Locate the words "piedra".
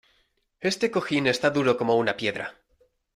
2.17-2.55